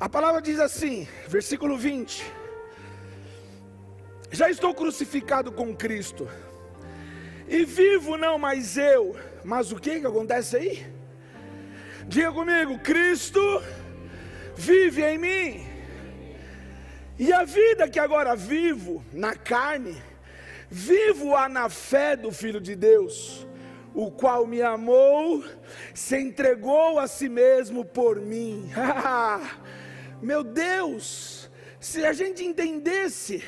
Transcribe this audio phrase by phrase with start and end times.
[0.00, 2.24] A palavra diz assim, versículo 20:
[4.30, 6.28] Já estou crucificado com Cristo,
[7.48, 10.86] e vivo não mais eu, mas o que que acontece aí?
[12.06, 13.40] Diga comigo: Cristo
[14.54, 15.66] vive em mim,
[17.18, 20.00] e a vida que agora vivo na carne,
[20.70, 23.48] vivo-a na fé do Filho de Deus,
[23.92, 25.42] o qual me amou,
[25.92, 28.70] se entregou a si mesmo por mim.
[30.20, 31.48] Meu Deus,
[31.78, 33.42] se a gente entendesse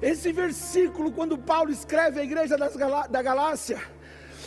[0.00, 3.82] esse versículo, quando Paulo escreve à igreja da Galácia,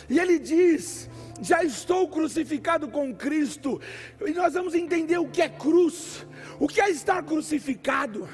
[0.08, 1.08] e ele diz:
[1.40, 3.80] Já estou crucificado com Cristo,
[4.24, 6.26] e nós vamos entender o que é cruz,
[6.58, 8.28] o que é estar crucificado.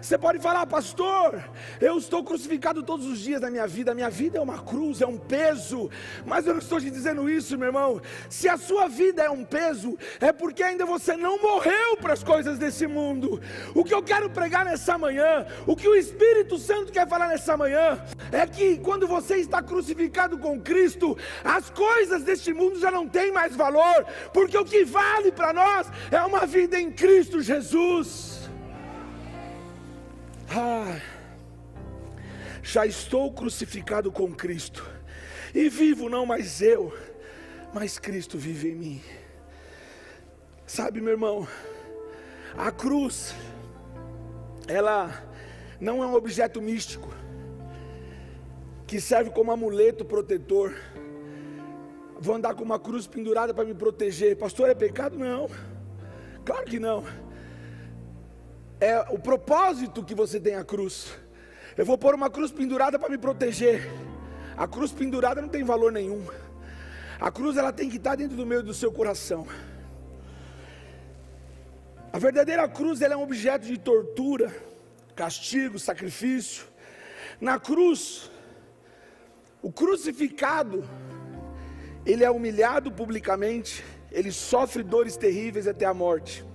[0.00, 1.42] Você pode falar, pastor,
[1.80, 5.00] eu estou crucificado todos os dias da minha vida, a minha vida é uma cruz,
[5.00, 5.90] é um peso,
[6.24, 8.00] mas eu não estou te dizendo isso, meu irmão.
[8.28, 12.22] Se a sua vida é um peso, é porque ainda você não morreu para as
[12.22, 13.40] coisas desse mundo.
[13.74, 17.56] O que eu quero pregar nessa manhã, o que o Espírito Santo quer falar nessa
[17.56, 23.08] manhã, é que quando você está crucificado com Cristo, as coisas deste mundo já não
[23.08, 28.27] têm mais valor, porque o que vale para nós é uma vida em Cristo Jesus.
[30.50, 30.98] Ah,
[32.62, 34.88] já estou crucificado com Cristo,
[35.54, 36.92] e vivo não mais eu,
[37.74, 39.02] mas Cristo vive em mim.
[40.66, 41.46] Sabe, meu irmão,
[42.56, 43.34] a cruz,
[44.66, 45.22] ela
[45.78, 47.12] não é um objeto místico,
[48.86, 50.74] que serve como amuleto protetor.
[52.18, 55.18] Vou andar com uma cruz pendurada para me proteger, pastor, é pecado?
[55.18, 55.46] Não,
[56.42, 57.27] claro que não
[58.80, 61.16] é o propósito que você tem a cruz.
[61.76, 63.90] Eu vou pôr uma cruz pendurada para me proteger.
[64.56, 66.24] A cruz pendurada não tem valor nenhum.
[67.20, 69.46] A cruz ela tem que estar dentro do meio do seu coração.
[72.12, 74.54] A verdadeira cruz ela é um objeto de tortura,
[75.14, 76.64] castigo, sacrifício.
[77.40, 78.30] Na cruz,
[79.60, 80.88] o crucificado,
[82.06, 86.47] ele é humilhado publicamente, ele sofre dores terríveis até a morte.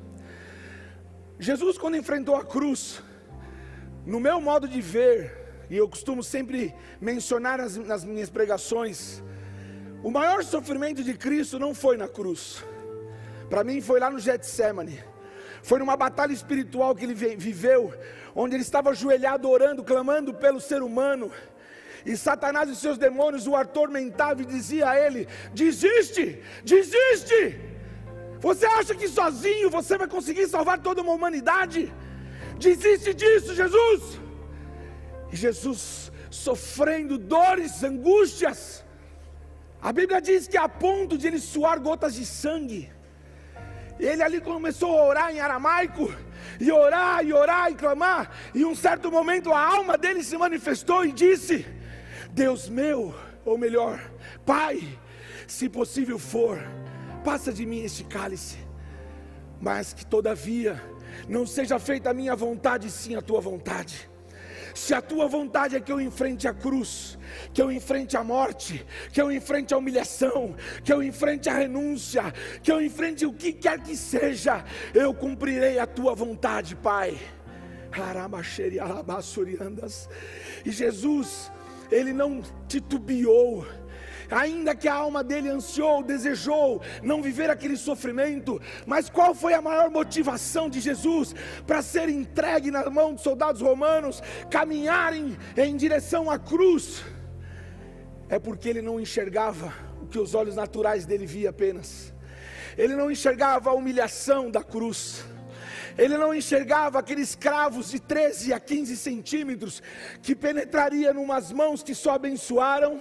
[1.43, 3.03] Jesus, quando enfrentou a cruz,
[4.05, 9.21] no meu modo de ver, e eu costumo sempre mencionar nas, nas minhas pregações,
[10.01, 12.63] o maior sofrimento de Cristo não foi na cruz,
[13.49, 15.03] para mim foi lá no Getsemane,
[15.61, 17.93] foi numa batalha espiritual que ele viveu,
[18.33, 21.29] onde ele estava ajoelhado orando, clamando pelo ser humano,
[22.05, 27.72] e Satanás e seus demônios o atormentavam e dizia a ele: desiste, desiste.
[28.47, 31.81] Você acha que sozinho você vai conseguir salvar toda uma humanidade?
[32.57, 34.19] Desiste disso, Jesus.
[35.31, 38.83] E Jesus sofrendo dores, angústias.
[39.81, 42.91] A Bíblia diz que a ponto de ele suar gotas de sangue.
[43.97, 46.13] Ele ali começou a orar em aramaico,
[46.59, 48.29] e orar, e orar, e clamar.
[48.53, 51.65] E um certo momento a alma dele se manifestou e disse:
[52.31, 53.15] Deus meu,
[53.45, 54.01] ou melhor,
[54.45, 54.99] Pai,
[55.47, 56.59] se possível for,
[57.23, 58.57] passa de mim este cálice,
[59.61, 60.81] mas que todavia
[61.27, 64.09] não seja feita a minha vontade, sim a tua vontade.
[64.75, 67.17] Se a tua vontade é que eu enfrente a cruz,
[67.53, 72.33] que eu enfrente a morte, que eu enfrente a humilhação, que eu enfrente a renúncia,
[72.61, 77.17] que eu enfrente o que quer que seja, eu cumprirei a tua vontade, Pai.
[80.65, 81.51] E Jesus,
[81.91, 83.63] ele não titubeou
[84.33, 89.61] ainda que a alma dele ansiou, desejou não viver aquele sofrimento, mas qual foi a
[89.61, 91.33] maior motivação de Jesus
[91.67, 97.03] para ser entregue na mão dos soldados romanos, caminharem em direção à cruz?
[98.29, 102.13] É porque ele não enxergava o que os olhos naturais dele via apenas.
[102.77, 105.23] Ele não enxergava a humilhação da cruz.
[105.97, 109.81] Ele não enxergava aqueles cravos de 13 a 15 centímetros
[110.21, 112.99] que penetraria numas mãos que só abençoaram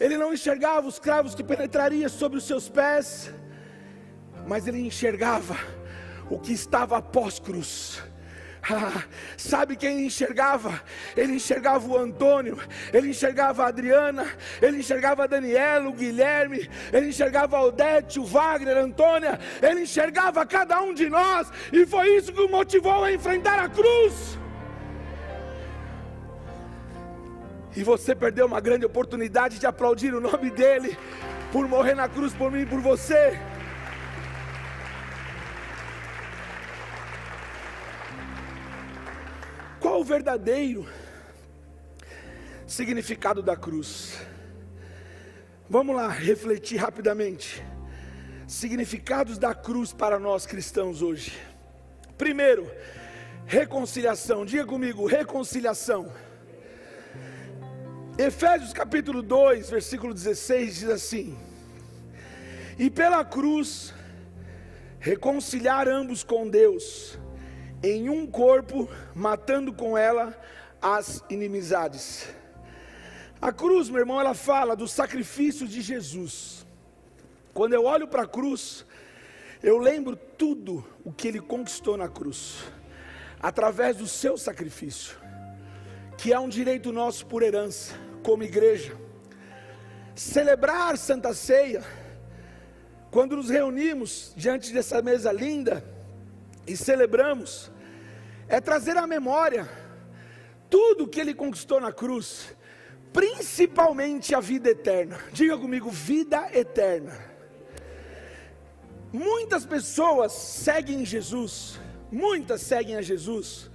[0.00, 3.32] ele não enxergava os cravos que penetrariam sobre os seus pés,
[4.46, 5.56] mas ele enxergava
[6.30, 8.02] o que estava após cruz.
[8.70, 9.04] Ah,
[9.36, 10.82] sabe quem enxergava?
[11.16, 12.58] Ele enxergava o Antônio,
[12.92, 14.26] ele enxergava a Adriana,
[14.60, 19.82] ele enxergava a Daniela, o Guilherme, ele enxergava a Odete, o Wagner, a Antônia, ele
[19.82, 24.36] enxergava cada um de nós, e foi isso que o motivou a enfrentar a cruz.
[27.78, 30.98] E você perdeu uma grande oportunidade de aplaudir o nome dele
[31.52, 33.38] por morrer na cruz por mim e por você.
[39.78, 40.88] Qual o verdadeiro
[42.66, 44.26] significado da cruz?
[45.70, 47.64] Vamos lá, refletir rapidamente.
[48.48, 51.38] Significados da cruz para nós cristãos hoje.
[52.16, 52.68] Primeiro,
[53.46, 54.44] reconciliação.
[54.44, 56.12] Diga comigo, reconciliação.
[58.18, 61.38] Efésios capítulo 2, versículo 16 diz assim:
[62.76, 63.94] E pela cruz
[64.98, 67.16] reconciliar ambos com Deus
[67.80, 70.36] em um corpo, matando com ela
[70.82, 72.28] as inimizades.
[73.40, 76.66] A cruz, meu irmão, ela fala do sacrifício de Jesus.
[77.54, 78.84] Quando eu olho para a cruz,
[79.62, 82.64] eu lembro tudo o que ele conquistou na cruz,
[83.38, 85.16] através do seu sacrifício,
[86.16, 88.96] que é um direito nosso por herança, como igreja.
[90.14, 91.84] Celebrar Santa Ceia,
[93.10, 95.84] quando nos reunimos diante dessa mesa linda
[96.66, 97.70] e celebramos,
[98.48, 99.68] é trazer à memória
[100.68, 102.54] tudo que ele conquistou na cruz,
[103.12, 105.18] principalmente a vida eterna.
[105.32, 107.16] Diga comigo, vida eterna.
[109.12, 111.80] Muitas pessoas seguem Jesus,
[112.12, 113.70] muitas seguem a Jesus,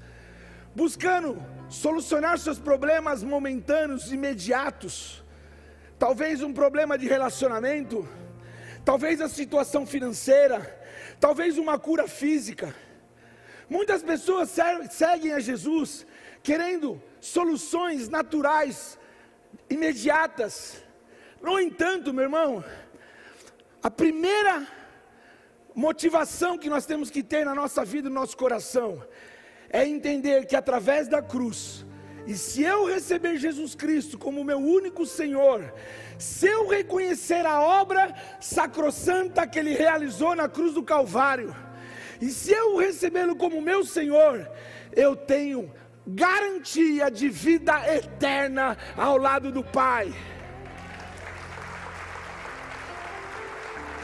[0.76, 1.42] buscando
[1.74, 5.24] solucionar seus problemas momentâneos, imediatos.
[5.98, 8.08] Talvez um problema de relacionamento,
[8.86, 10.60] talvez a situação financeira,
[11.20, 12.76] talvez uma cura física.
[13.68, 14.56] Muitas pessoas
[14.92, 16.06] seguem a Jesus
[16.44, 19.00] querendo soluções naturais,
[19.68, 20.84] imediatas.
[21.42, 22.64] No entanto, meu irmão,
[23.82, 24.68] a primeira
[25.74, 29.04] motivação que nós temos que ter na nossa vida, no nosso coração,
[29.74, 31.84] é entender que através da cruz,
[32.28, 35.74] e se eu receber Jesus Cristo como meu único Senhor,
[36.18, 41.54] se eu reconhecer a obra sacrossanta que Ele realizou na cruz do Calvário,
[42.22, 44.48] e se eu recebê-lo como meu Senhor,
[44.96, 45.74] eu tenho
[46.06, 50.14] garantia de vida eterna ao lado do Pai.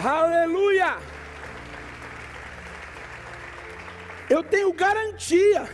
[0.04, 0.98] Aleluia!
[4.30, 5.68] Eu tenho garantia.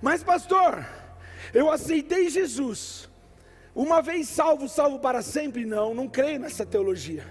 [0.00, 0.84] Mas, pastor,
[1.54, 3.08] eu aceitei Jesus.
[3.74, 5.64] Uma vez salvo, salvo para sempre?
[5.64, 7.24] Não, não creio nessa teologia.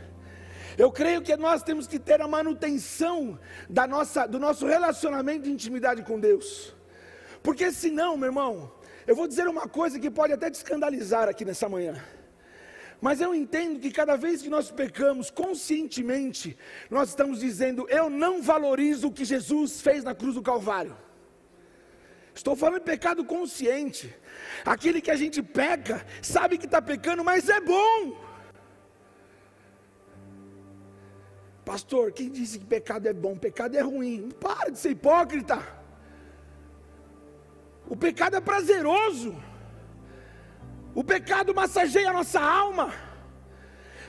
[0.78, 3.38] Eu creio que nós temos que ter a manutenção
[3.69, 6.74] da nossa, do nosso relacionamento de intimidade com Deus.
[7.44, 8.72] Porque senão, meu irmão,
[9.06, 12.01] eu vou dizer uma coisa que pode até te escandalizar aqui nessa manhã.
[13.01, 16.56] Mas eu entendo que cada vez que nós pecamos conscientemente,
[16.89, 20.95] nós estamos dizendo: eu não valorizo o que Jesus fez na cruz do Calvário.
[22.33, 24.15] Estou falando de pecado consciente.
[24.63, 28.15] Aquele que a gente peca, sabe que está pecando, mas é bom.
[31.65, 33.36] Pastor, quem disse que pecado é bom?
[33.36, 34.30] Pecado é ruim.
[34.39, 35.59] Para de ser hipócrita.
[37.89, 39.36] O pecado é prazeroso.
[40.94, 42.94] O pecado massageia a nossa alma.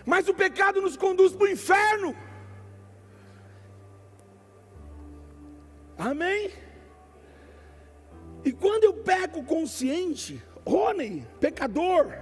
[0.04, 2.16] Mas o pecado nos conduz para o inferno.
[5.96, 6.50] Amém?
[8.44, 12.12] E quando eu peco consciente, Rony, pecador,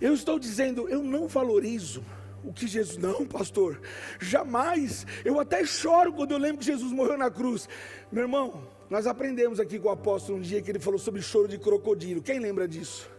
[0.00, 2.04] eu estou dizendo, eu não valorizo
[2.44, 3.80] o que Jesus, não, pastor,
[4.20, 7.66] jamais, eu até choro quando eu lembro que Jesus morreu na cruz,
[8.12, 11.48] meu irmão, nós aprendemos aqui com o apóstolo um dia que ele falou sobre choro
[11.48, 12.22] de crocodilo.
[12.22, 13.10] Quem lembra disso?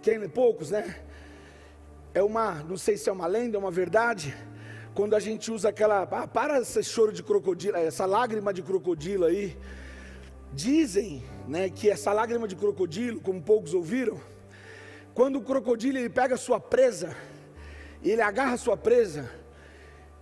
[0.00, 0.26] Quem?
[0.28, 1.00] Poucos, né?
[2.14, 4.34] É uma, não sei se é uma lenda, é uma verdade.
[4.94, 9.24] Quando a gente usa aquela, ah, para esse choro de crocodilo, essa lágrima de crocodilo
[9.24, 9.56] aí.
[10.54, 14.20] Dizem, né, que essa lágrima de crocodilo, como poucos ouviram,
[15.14, 17.16] quando o crocodilo ele pega sua presa,
[18.02, 19.30] ele agarra sua presa,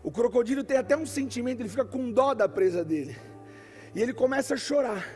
[0.05, 3.17] o crocodilo tem até um sentimento, ele fica com dó da presa dele.
[3.95, 5.09] E ele começa a chorar.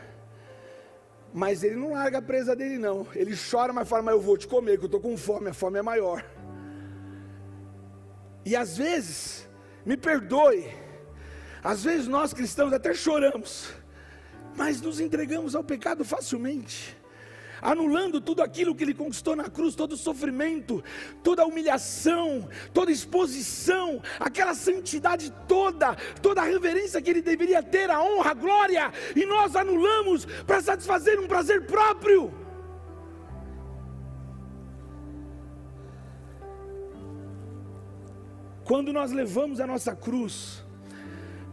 [1.33, 3.07] Mas ele não larga a presa dele, não.
[3.13, 5.53] Ele chora, mas fala: Mas eu vou te comer, que eu estou com fome, a
[5.53, 6.25] fome é maior.
[8.45, 9.49] E às vezes,
[9.85, 10.71] me perdoe,
[11.63, 13.73] às vezes nós cristãos até choramos,
[14.55, 16.95] mas nos entregamos ao pecado facilmente
[17.65, 20.83] anulando tudo aquilo que ele conquistou na cruz, todo o sofrimento,
[21.23, 27.63] toda a humilhação, toda a exposição, aquela santidade toda, toda a reverência que ele deveria
[27.63, 32.31] ter, a honra, a glória, e nós anulamos para satisfazer um prazer próprio.
[38.63, 40.63] Quando nós levamos a nossa cruz,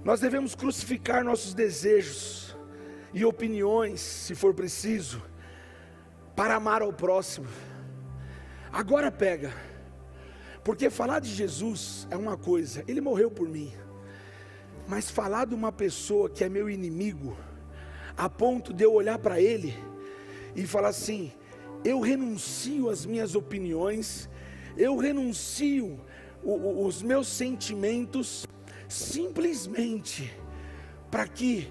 [0.05, 2.57] nós devemos crucificar nossos desejos
[3.15, 5.23] e opiniões, se for preciso,
[6.35, 7.47] para amar ao próximo.
[8.73, 9.53] Agora pega,
[10.65, 13.73] porque falar de Jesus é uma coisa, ele morreu por mim,
[14.89, 17.37] mas falar de uma pessoa que é meu inimigo,
[18.17, 19.77] a ponto de eu olhar para ele
[20.55, 21.33] e falar assim:
[21.85, 24.29] eu renuncio às minhas opiniões,
[24.77, 26.01] eu renuncio
[26.45, 28.47] os meus sentimentos,
[28.89, 30.33] simplesmente
[31.11, 31.71] para que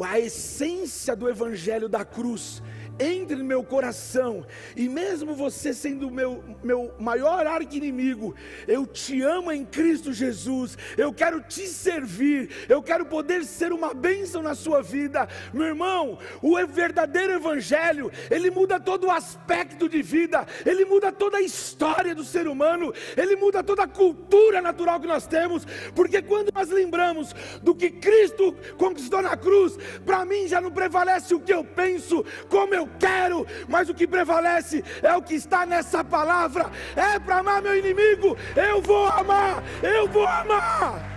[0.00, 2.62] a essência do Evangelho da cruz
[2.98, 4.46] entre no meu coração,
[4.76, 8.34] e mesmo você sendo meu, meu maior arqui-inimigo,
[8.66, 13.92] eu te amo em Cristo Jesus, eu quero te servir, eu quero poder ser uma
[13.92, 16.18] bênção na sua vida, meu irmão.
[16.40, 22.14] O verdadeiro Evangelho, ele muda todo o aspecto de vida, ele muda toda a história
[22.14, 26.68] do ser humano, ele muda toda a cultura natural que nós temos, porque quando nós
[26.70, 31.64] lembramos do que Cristo conquistou na cruz, para mim já não prevalece o que eu
[31.64, 36.70] penso, como eu eu quero, mas o que prevalece é o que está nessa palavra.
[36.94, 41.14] É para amar meu inimigo, eu vou amar, eu vou amar.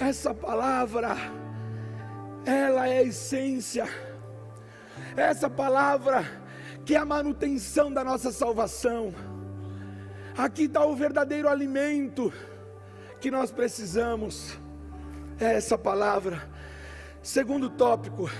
[0.00, 1.16] Essa palavra,
[2.44, 3.86] ela é a essência.
[5.14, 6.24] Essa palavra
[6.86, 9.14] que é a manutenção da nossa salvação.
[10.36, 12.32] Aqui está o verdadeiro alimento
[13.20, 14.58] que nós precisamos
[15.40, 16.42] é essa palavra.
[17.22, 18.30] Segundo tópico,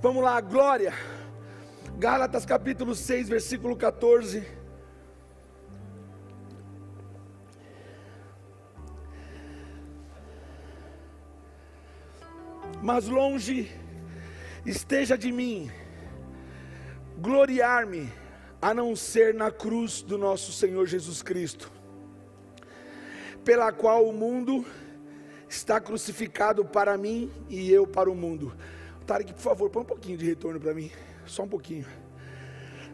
[0.00, 0.94] vamos lá, glória.
[1.98, 4.46] Gálatas capítulo 6, versículo 14.
[12.80, 13.70] Mas longe
[14.64, 15.70] esteja de mim
[17.18, 18.10] gloriar-me,
[18.62, 21.70] a não ser na cruz do nosso Senhor Jesus Cristo,
[23.44, 24.64] pela qual o mundo
[25.50, 28.54] está crucificado para mim e eu para o mundo.
[29.04, 30.92] Tarek, por favor, põe um pouquinho de retorno para mim,
[31.26, 31.84] só um pouquinho.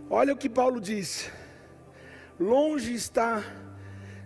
[0.08, 1.30] Olha o que Paulo diz:
[2.40, 3.44] longe está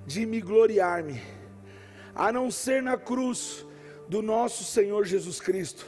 [0.07, 1.21] de me gloriar-me,
[2.15, 3.67] a não ser na cruz
[4.09, 5.85] do nosso Senhor Jesus Cristo,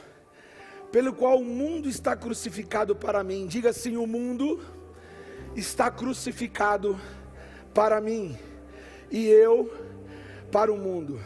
[0.91, 3.47] pelo qual o mundo está crucificado para mim.
[3.47, 4.59] Diga assim: o mundo
[5.55, 6.99] está crucificado
[7.73, 8.37] para mim
[9.09, 9.73] e eu
[10.51, 11.21] para o mundo.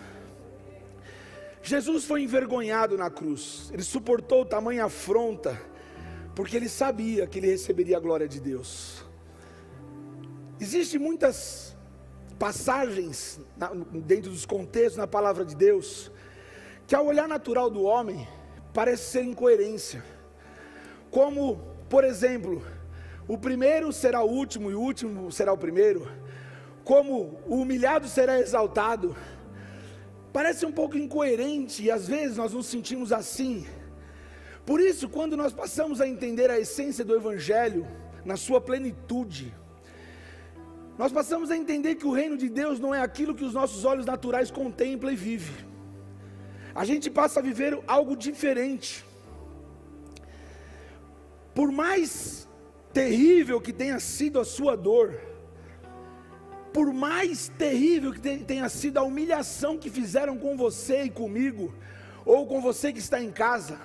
[1.67, 5.61] Jesus foi envergonhado na cruz, ele suportou tamanha afronta,
[6.33, 9.03] porque ele sabia que ele receberia a glória de Deus.
[10.61, 11.75] Existem muitas
[12.39, 13.37] passagens
[14.05, 16.09] dentro dos contextos na palavra de Deus,
[16.87, 18.25] que ao olhar natural do homem,
[18.73, 20.01] parece ser incoerência.
[21.11, 21.57] Como,
[21.89, 22.65] por exemplo,
[23.27, 26.09] o primeiro será o último e o último será o primeiro,
[26.85, 29.13] como o humilhado será exaltado,
[30.37, 33.65] Parece um pouco incoerente e às vezes nós nos sentimos assim.
[34.63, 37.87] Por isso, quando nós passamos a entender a essência do Evangelho
[38.23, 39.51] na sua plenitude,
[40.95, 43.83] nós passamos a entender que o reino de Deus não é aquilo que os nossos
[43.83, 45.55] olhos naturais contemplam e vivem.
[46.75, 49.03] A gente passa a viver algo diferente.
[51.55, 52.47] Por mais
[52.93, 55.19] terrível que tenha sido a sua dor,
[56.77, 61.73] por mais terrível que tenha sido a humilhação que fizeram com você e comigo,
[62.23, 63.79] ou com você que está em casa,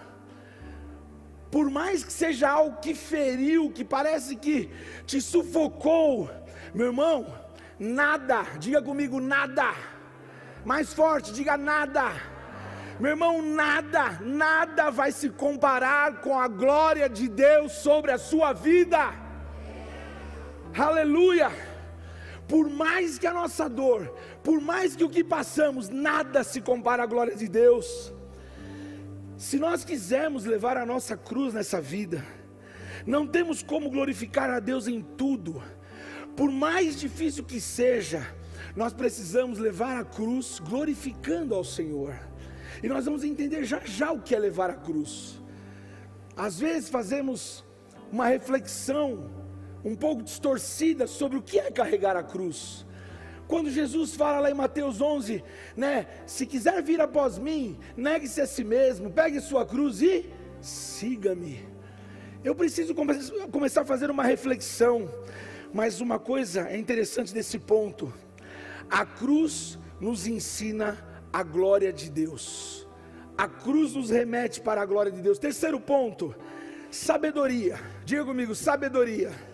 [1.50, 4.68] por mais que seja algo que feriu, que parece que
[5.06, 6.30] te sufocou,
[6.74, 7.34] meu irmão,
[7.78, 9.72] nada, diga comigo, nada,
[10.62, 12.12] mais forte, diga nada,
[13.00, 18.52] meu irmão, nada, nada vai se comparar com a glória de Deus sobre a sua
[18.52, 19.14] vida,
[20.76, 21.71] aleluia
[22.52, 27.02] por mais que a nossa dor, por mais que o que passamos, nada se compara
[27.02, 28.12] à glória de Deus.
[29.38, 32.22] Se nós quisermos levar a nossa cruz nessa vida,
[33.06, 35.62] não temos como glorificar a Deus em tudo,
[36.36, 38.22] por mais difícil que seja,
[38.76, 42.14] nós precisamos levar a cruz glorificando ao Senhor,
[42.82, 45.40] e nós vamos entender já já o que é levar a cruz.
[46.36, 47.64] Às vezes fazemos
[48.12, 49.30] uma reflexão
[49.84, 52.86] um pouco distorcida sobre o que é carregar a cruz.
[53.48, 55.44] Quando Jesus fala lá em Mateus 11,
[55.76, 61.68] né, se quiser vir após mim, negue-se a si mesmo, pegue sua cruz e siga-me.
[62.44, 63.14] Eu preciso come
[63.50, 65.12] começar a fazer uma reflexão,
[65.72, 68.12] mas uma coisa é interessante desse ponto:
[68.90, 70.96] a cruz nos ensina
[71.32, 72.88] a glória de Deus,
[73.36, 75.38] a cruz nos remete para a glória de Deus.
[75.38, 76.34] Terceiro ponto,
[76.90, 79.51] sabedoria, diga comigo, sabedoria.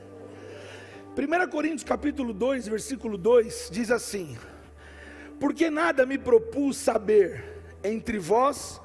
[1.19, 4.39] 1 Coríntios capítulo 2, versículo 2 diz assim:
[5.41, 7.43] Porque nada me propus saber
[7.83, 8.81] entre vós,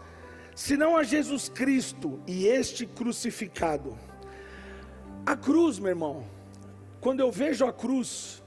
[0.56, 3.96] senão a Jesus Cristo e este crucificado.
[5.24, 6.26] A cruz, meu irmão,
[7.00, 8.44] quando eu vejo a cruz,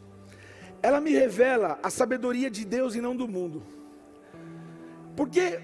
[0.82, 3.62] ela me revela a sabedoria de Deus e não do mundo.
[5.14, 5.60] Porque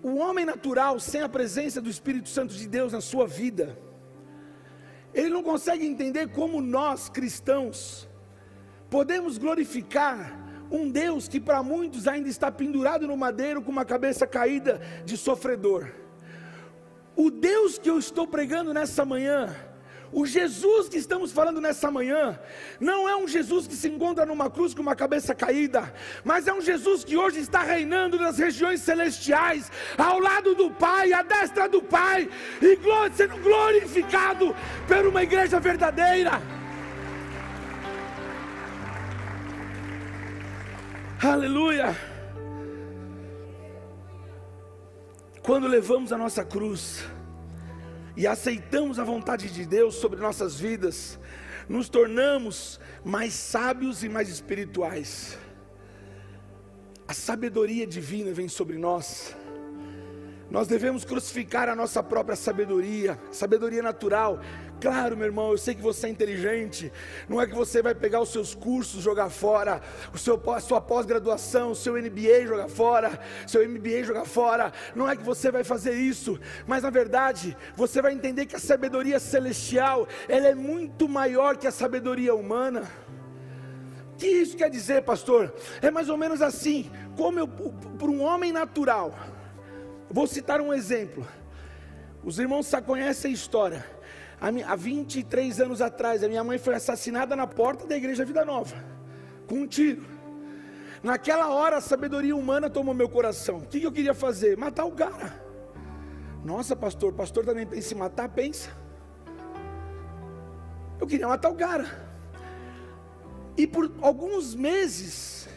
[0.00, 3.76] o homem natural, sem a presença do Espírito Santo de Deus na sua vida,
[5.14, 8.08] ele não consegue entender como nós, cristãos,
[8.90, 10.40] podemos glorificar
[10.70, 15.16] um Deus que para muitos ainda está pendurado no madeiro com uma cabeça caída de
[15.16, 15.88] sofredor.
[17.16, 19.54] O Deus que eu estou pregando nessa manhã,
[20.12, 22.38] o Jesus que estamos falando nessa manhã,
[22.78, 25.92] não é um Jesus que se encontra numa cruz com uma cabeça caída,
[26.24, 31.12] mas é um Jesus que hoje está reinando nas regiões celestiais, ao lado do Pai,
[31.12, 32.28] à destra do Pai,
[32.62, 32.78] e
[33.14, 34.54] sendo glorificado
[34.86, 36.42] por uma igreja verdadeira.
[41.22, 41.96] Aleluia.
[45.42, 47.04] Quando levamos a nossa cruz
[48.16, 51.18] e aceitamos a vontade de Deus sobre nossas vidas,
[51.68, 55.38] nos tornamos mais sábios e mais espirituais.
[57.06, 59.34] A sabedoria divina vem sobre nós.
[60.50, 64.40] Nós devemos crucificar a nossa própria sabedoria, sabedoria natural.
[64.80, 66.92] Claro, meu irmão, eu sei que você é inteligente.
[67.28, 69.80] Não é que você vai pegar os seus cursos, jogar fora,
[70.12, 74.72] o seu, a sua pós-graduação, o seu MBA jogar fora, seu MBA jogar fora.
[74.94, 78.60] Não é que você vai fazer isso, mas na verdade, você vai entender que a
[78.60, 82.82] sabedoria celestial, ela é muito maior que a sabedoria humana.
[84.12, 85.52] O que isso quer dizer, pastor?
[85.82, 89.12] É mais ou menos assim, como para um homem natural,
[90.14, 91.26] Vou citar um exemplo.
[92.22, 93.84] Os irmãos já conhecem a história.
[94.66, 98.76] Há 23 anos atrás, a minha mãe foi assassinada na porta da igreja Vida Nova,
[99.46, 100.04] com um tiro.
[101.02, 103.58] Naquela hora, a sabedoria humana tomou meu coração.
[103.58, 104.54] O que eu queria fazer?
[104.58, 105.42] Matar o cara.
[106.44, 108.28] Nossa, pastor, pastor também pensa em matar?
[108.28, 108.70] Pensa.
[111.00, 111.86] Eu queria matar o cara.
[113.56, 115.48] E por alguns meses,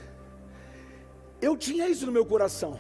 [1.42, 2.80] eu tinha isso no meu coração.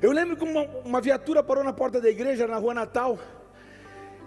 [0.00, 3.16] Eu lembro que uma, uma viatura parou na porta da igreja, na rua Natal,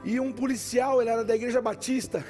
[0.06, 2.24] e um policial, ele era da igreja batista,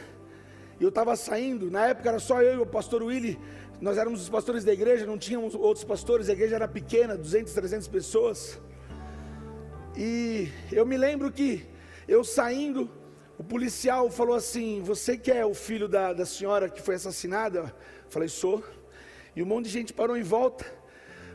[0.80, 3.38] e eu estava saindo, na época era só eu e o pastor Willy,
[3.80, 7.54] nós éramos os pastores da igreja, não tínhamos outros pastores, a igreja era pequena, 200,
[7.54, 8.60] 300 pessoas,
[9.98, 11.66] e eu me lembro que
[12.08, 12.90] eu saindo,
[13.38, 17.60] o policial falou assim: Você que é o filho da, da senhora que foi assassinada?
[17.60, 18.64] Eu falei: Sou.
[19.36, 20.66] E um monte de gente parou em volta.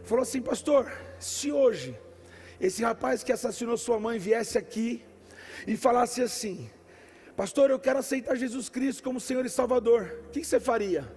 [0.05, 1.99] Falou assim: Pastor, se hoje
[2.61, 5.03] esse rapaz que assassinou sua mãe viesse aqui
[5.67, 6.69] e falasse assim:
[7.37, 11.11] Pastor, eu quero aceitar Jesus Cristo como Senhor e Salvador, o que você faria?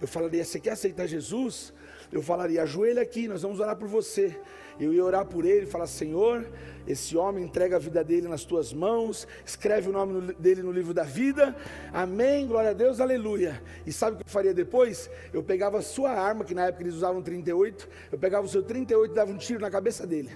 [0.00, 1.72] Eu falaria: Você quer aceitar Jesus?
[2.12, 4.36] Eu falaria: Ajoelha aqui, nós vamos orar por você.
[4.78, 6.46] Eu ia orar por ele e falar: Senhor,
[6.86, 10.92] esse homem entrega a vida dele nas tuas mãos, escreve o nome dele no livro
[10.92, 11.54] da vida,
[11.92, 13.62] amém, glória a Deus, aleluia.
[13.86, 15.10] E sabe o que eu faria depois?
[15.32, 18.62] Eu pegava a sua arma, que na época eles usavam 38, eu pegava o seu
[18.62, 20.30] 38 e dava um tiro na cabeça dele.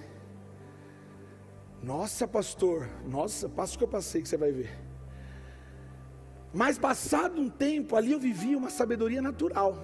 [1.81, 4.71] Nossa, pastor, nossa, passa o que eu passei que você vai ver.
[6.53, 9.77] Mas passado um tempo ali eu vivia uma sabedoria natural.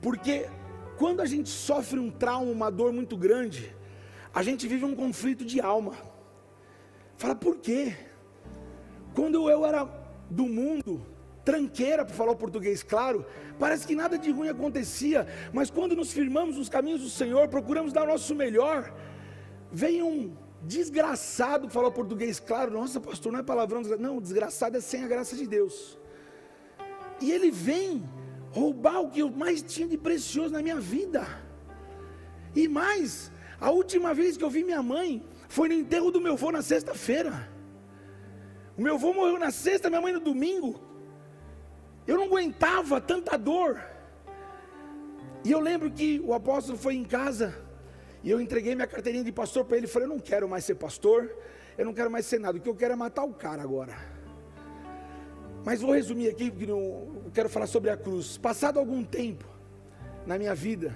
[0.00, 0.48] Porque
[0.96, 3.74] quando a gente sofre um trauma, uma dor muito grande,
[4.34, 5.94] a gente vive um conflito de alma.
[7.16, 7.96] Fala, por quê?
[9.14, 9.88] Quando eu era
[10.28, 11.06] do mundo,
[11.44, 13.24] tranqueira, para falar o português claro,
[13.58, 17.92] parece que nada de ruim acontecia, mas quando nos firmamos nos caminhos do Senhor, procuramos
[17.92, 18.92] dar o nosso melhor,
[19.76, 25.04] vem um desgraçado, falar português claro, nossa pastor, não é palavrão, não, desgraçado é sem
[25.04, 25.98] a graça de Deus,
[27.20, 28.02] e ele vem
[28.52, 31.26] roubar o que eu mais tinha de precioso na minha vida.
[32.54, 36.32] E mais, a última vez que eu vi minha mãe foi no enterro do meu
[36.32, 37.46] avô na sexta-feira.
[38.78, 40.80] O meu avô morreu na sexta, minha mãe no domingo.
[42.06, 43.78] Eu não aguentava tanta dor.
[45.44, 47.65] E eu lembro que o apóstolo foi em casa
[48.26, 50.64] e eu entreguei minha carteirinha de pastor para ele e falei: Eu não quero mais
[50.64, 51.30] ser pastor,
[51.78, 53.96] eu não quero mais ser nada, o que eu quero é matar o cara agora.
[55.64, 58.36] Mas vou resumir aqui, porque não, quero falar sobre a cruz.
[58.36, 59.44] Passado algum tempo
[60.26, 60.92] na minha vida,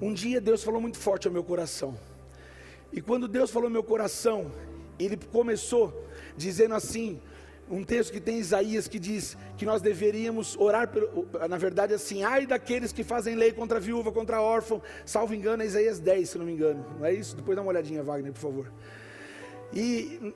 [0.00, 1.98] um dia Deus falou muito forte ao meu coração.
[2.92, 4.52] E quando Deus falou ao meu coração,
[4.96, 7.20] Ele começou dizendo assim:
[7.70, 12.22] um texto que tem Isaías que diz que nós deveríamos orar, pelo, na verdade, assim,
[12.22, 15.98] ai daqueles que fazem lei contra a viúva, contra a órfã, salvo engano, é Isaías
[15.98, 17.34] 10, se não me engano, não é isso?
[17.36, 18.72] Depois dá uma olhadinha, Wagner, por favor.
[19.72, 20.34] E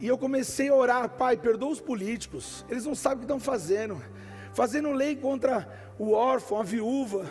[0.00, 3.40] e eu comecei a orar, pai, perdoa os políticos, eles não sabem o que estão
[3.40, 4.02] fazendo,
[4.52, 7.24] fazendo lei contra o órfão, a viúva.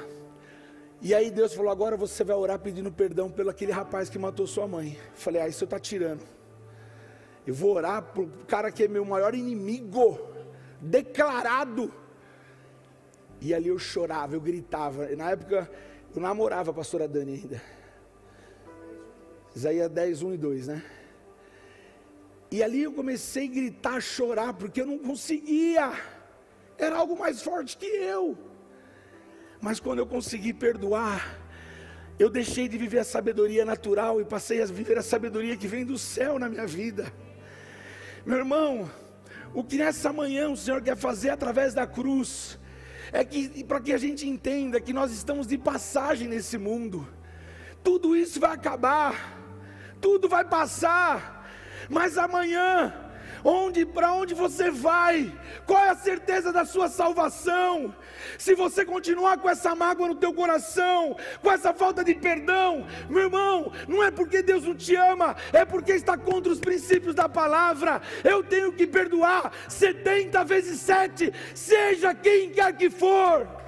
[1.02, 4.48] E aí Deus falou: agora você vai orar pedindo perdão pelo aquele rapaz que matou
[4.48, 4.98] sua mãe.
[5.14, 6.22] falei: ah, isso está tirando.
[7.46, 10.20] Eu vou orar para o cara que é meu maior inimigo,
[10.80, 11.94] declarado.
[13.42, 15.12] E ali eu chorava, eu gritava.
[15.12, 15.70] E na época
[16.16, 17.62] eu namorava a pastora Dani ainda.
[19.56, 20.84] Isaías 10, 1 e 2, né?
[22.50, 25.92] E ali eu comecei a gritar, chorar, porque eu não conseguia.
[26.78, 28.38] Era algo mais forte que eu.
[29.62, 31.40] Mas quando eu consegui perdoar,
[32.18, 35.84] eu deixei de viver a sabedoria natural e passei a viver a sabedoria que vem
[35.84, 37.12] do céu na minha vida.
[38.26, 38.90] Meu irmão,
[39.54, 42.58] o que nessa manhã o Senhor quer fazer através da cruz,
[43.12, 47.06] é que para que a gente entenda que nós estamos de passagem nesse mundo,
[47.84, 49.38] tudo isso vai acabar,
[50.00, 51.46] tudo vai passar,
[51.90, 52.94] mas amanhã
[53.44, 55.32] Onde para onde você vai?
[55.66, 57.94] Qual é a certeza da sua salvação?
[58.38, 63.24] Se você continuar com essa mágoa no teu coração, com essa falta de perdão, meu
[63.24, 67.28] irmão, não é porque Deus não te ama, é porque está contra os princípios da
[67.28, 68.02] palavra.
[68.24, 73.63] Eu tenho que perdoar 70 vezes 7, seja quem quer que for.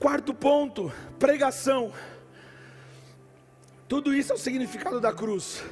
[0.00, 1.92] Quarto ponto, pregação.
[3.86, 5.62] Tudo isso é o significado da cruz.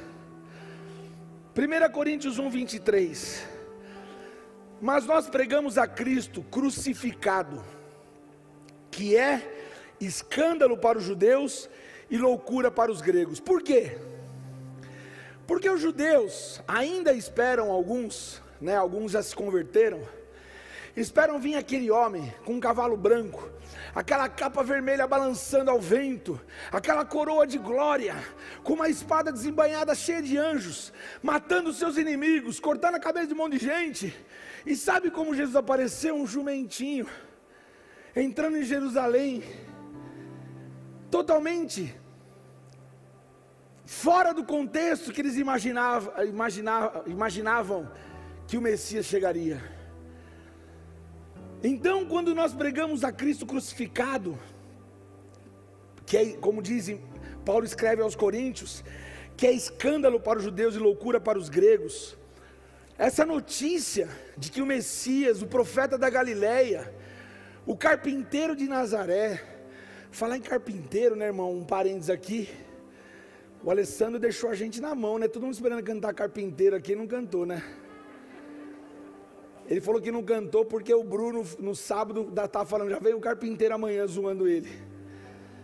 [1.57, 3.43] 1 Coríntios 1, 23.
[4.79, 7.65] Mas nós pregamos a Cristo crucificado,
[8.91, 9.41] que é
[9.99, 11.67] escândalo para os judeus
[12.07, 13.39] e loucura para os gregos.
[13.39, 13.97] Por quê?
[15.47, 20.07] Porque os judeus ainda esperam alguns, né, alguns já se converteram,
[20.95, 23.57] esperam vir aquele homem com um cavalo branco,
[23.93, 26.39] aquela capa vermelha balançando ao vento,
[26.71, 28.15] aquela coroa de glória,
[28.63, 33.37] com uma espada desembanhada cheia de anjos, matando seus inimigos, cortando a cabeça de um
[33.37, 34.15] monte de gente.
[34.65, 36.15] E sabe como Jesus apareceu?
[36.15, 37.07] Um jumentinho,
[38.15, 39.43] entrando em Jerusalém,
[41.09, 41.95] totalmente
[43.85, 47.91] fora do contexto que eles imaginavam, imaginavam, imaginavam
[48.47, 49.78] que o Messias chegaria.
[51.63, 54.39] Então, quando nós pregamos a Cristo crucificado,
[56.05, 57.01] que é, como dizem,
[57.45, 58.83] Paulo escreve aos Coríntios,
[59.35, 62.17] que é escândalo para os judeus e loucura para os gregos,
[62.97, 66.93] essa notícia de que o Messias, o profeta da Galileia,
[67.65, 69.41] o carpinteiro de Nazaré,
[70.11, 71.53] falar em carpinteiro, né, irmão?
[71.53, 72.49] Um parênteses aqui.
[73.63, 75.27] O Alessandro deixou a gente na mão, né?
[75.27, 77.61] Todo mundo esperando cantar carpinteiro aqui, não cantou, né?
[79.69, 83.21] Ele falou que não cantou porque o Bruno, no sábado, estava falando, já veio o
[83.21, 84.71] carpinteiro amanhã zoando ele.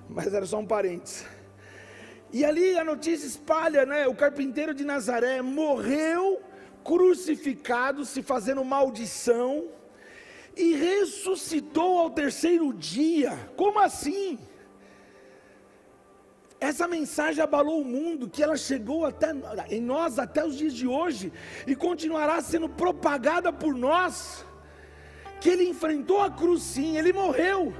[0.07, 1.25] Mas era só um parênteses.
[2.31, 4.07] E ali a notícia espalha, né?
[4.07, 6.39] O carpinteiro de Nazaré morreu
[6.83, 9.69] crucificado, se fazendo maldição,
[10.55, 13.31] e ressuscitou ao terceiro dia.
[13.57, 14.37] Como assim?
[16.65, 19.27] Essa mensagem abalou o mundo, que ela chegou até
[19.69, 21.31] em nós até os dias de hoje
[21.67, 24.43] e continuará sendo propagada por nós.
[25.39, 27.71] Que ele enfrentou a cruz sim, ele morreu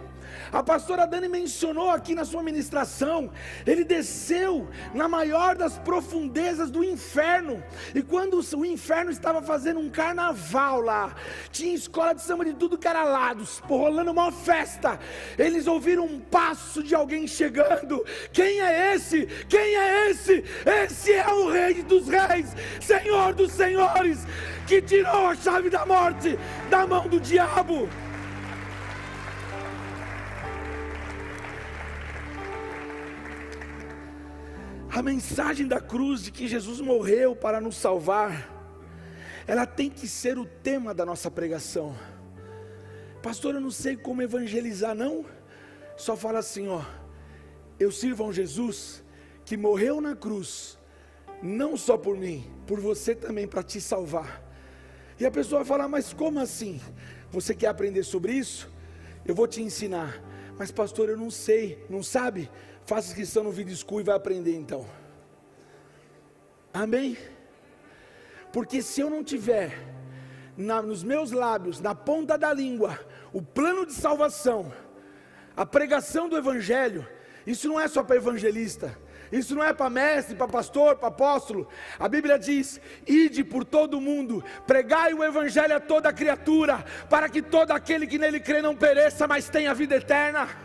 [0.52, 3.32] a pastora Dani mencionou aqui na sua ministração,
[3.66, 7.64] ele desceu na maior das profundezas do inferno.
[7.94, 11.16] E quando o inferno estava fazendo um carnaval lá,
[11.52, 15.00] tinha escola de samba de tudo que era lados, rolando uma festa.
[15.38, 18.04] Eles ouviram um passo de alguém chegando.
[18.32, 19.26] Quem é esse?
[19.48, 20.44] Quem é esse?
[20.66, 24.20] Esse é o Rei dos Reis, Senhor dos Senhores,
[24.68, 26.38] que tirou a chave da morte
[26.70, 27.90] da mão do diabo.
[34.96, 38.50] A mensagem da cruz de que Jesus morreu para nos salvar,
[39.46, 41.94] ela tem que ser o tema da nossa pregação.
[43.22, 45.26] Pastor, eu não sei como evangelizar, não.
[45.98, 46.82] Só fala assim, ó.
[47.78, 49.04] Eu sirvo a um Jesus
[49.44, 50.80] que morreu na cruz,
[51.44, 54.42] não só por mim, por você também, para te salvar.
[55.20, 56.80] E a pessoa vai falar, mas como assim?
[57.32, 58.72] Você quer aprender sobre isso?
[59.26, 60.24] Eu vou te ensinar.
[60.58, 62.50] Mas, pastor, eu não sei, não sabe?
[62.86, 64.86] Faça inscrição no vídeo school e vai aprender então.
[66.72, 67.18] Amém?
[68.54, 69.78] Porque se eu não tiver
[70.56, 73.00] na, nos meus lábios, na ponta da língua,
[73.34, 74.72] o plano de salvação,
[75.58, 77.08] a pregação do Evangelho,
[77.46, 78.98] isso não é só para evangelista,
[79.32, 81.68] isso não é para mestre, para pastor, para apóstolo.
[82.00, 87.30] A Bíblia diz: ide por todo o mundo, pregai o Evangelho a toda criatura, para
[87.30, 90.65] que todo aquele que nele crê não pereça, mas tenha vida eterna.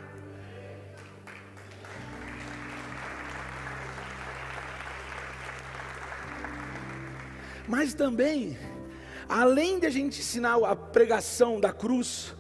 [7.70, 8.59] Mas também,
[9.28, 12.35] além de a gente ensinar a pregação da cruz,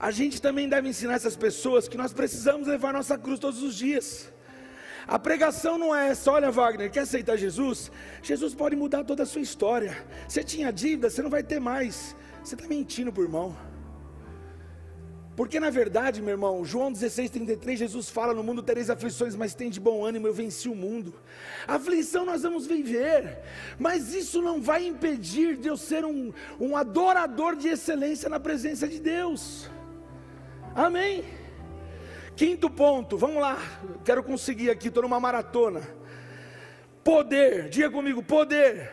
[0.00, 3.74] a gente também deve ensinar essas pessoas que nós precisamos levar nossa cruz todos os
[3.76, 4.32] dias.
[5.06, 7.92] A pregação não é essa, olha Wagner, quer aceitar Jesus?
[8.22, 9.94] Jesus pode mudar toda a sua história.
[10.26, 12.16] Você tinha dívida, você não vai ter mais.
[12.42, 13.54] Você está mentindo por irmão.
[15.34, 19.70] Porque na verdade, meu irmão, João 16,33, Jesus fala: No mundo tereis aflições, mas tem
[19.70, 21.14] de bom ânimo, eu venci o mundo.
[21.66, 23.38] Aflição nós vamos viver,
[23.78, 28.86] mas isso não vai impedir de eu ser um, um adorador de excelência na presença
[28.86, 29.70] de Deus.
[30.74, 31.24] Amém?
[32.36, 33.58] Quinto ponto, vamos lá,
[34.04, 35.80] quero conseguir aqui, estou numa maratona.
[37.02, 38.90] Poder, diga comigo, poder.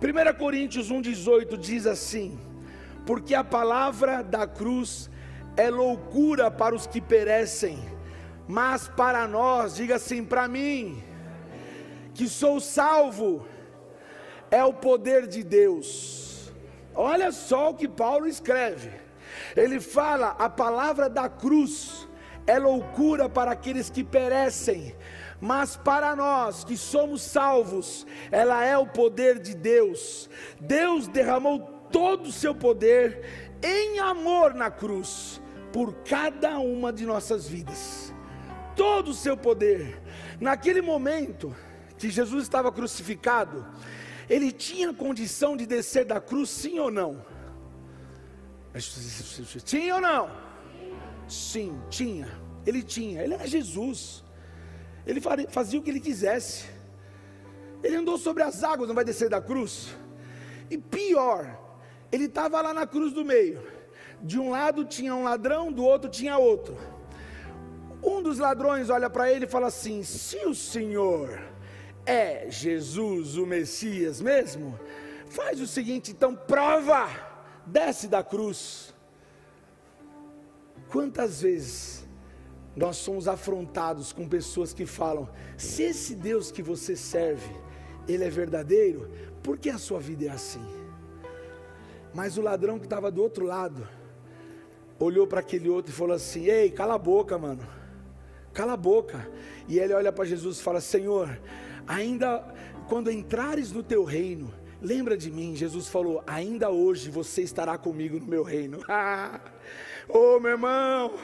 [0.00, 2.38] 1 Coríntios 1,18 diz assim:
[3.06, 5.08] Porque a palavra da cruz
[5.56, 7.78] é loucura para os que perecem,
[8.46, 11.02] mas para nós, diga assim, para mim,
[12.14, 13.46] que sou salvo,
[14.50, 16.52] é o poder de Deus.
[16.94, 18.90] Olha só o que Paulo escreve.
[19.56, 22.08] Ele fala: a palavra da cruz
[22.46, 24.94] é loucura para aqueles que perecem,
[25.40, 30.28] mas para nós que somos salvos, ela é o poder de Deus.
[30.60, 31.60] Deus derramou
[31.90, 35.40] todo o seu poder em amor na cruz
[35.72, 38.12] por cada uma de nossas vidas.
[38.76, 40.00] Todo o seu poder.
[40.40, 41.54] Naquele momento
[41.98, 43.66] que Jesus estava crucificado,
[44.28, 47.24] ele tinha condição de descer da cruz, sim ou não?
[49.64, 50.30] Tinha ou não?
[51.28, 52.28] Sim, tinha.
[52.64, 53.22] Ele tinha.
[53.22, 54.24] Ele era Jesus.
[55.06, 55.20] Ele
[55.50, 56.66] fazia o que ele quisesse.
[57.82, 59.88] Ele andou sobre as águas, não vai descer da cruz.
[60.70, 61.59] E pior,
[62.12, 63.62] ele estava lá na cruz do meio.
[64.22, 66.76] De um lado tinha um ladrão, do outro tinha outro.
[68.02, 71.40] Um dos ladrões olha para ele e fala assim: Se o Senhor
[72.06, 74.78] é Jesus, o Messias mesmo,
[75.28, 77.08] faz o seguinte, então prova,
[77.66, 78.94] desce da cruz.
[80.88, 82.08] Quantas vezes
[82.74, 87.54] nós somos afrontados com pessoas que falam: se esse Deus que você serve,
[88.08, 89.10] ele é verdadeiro,
[89.42, 90.79] por que a sua vida é assim?
[92.14, 93.86] Mas o ladrão que estava do outro lado,
[94.98, 97.66] olhou para aquele outro e falou assim: Ei, cala a boca, mano.
[98.52, 99.28] Cala a boca.
[99.68, 101.40] E ele olha para Jesus e fala: Senhor,
[101.86, 102.44] ainda
[102.88, 105.54] quando entrares no teu reino, lembra de mim.
[105.54, 108.80] Jesus falou: Ainda hoje você estará comigo no meu reino.
[110.12, 111.14] Oh, meu irmão,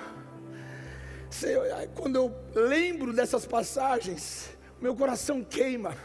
[1.96, 5.96] quando eu lembro dessas passagens, meu coração queima,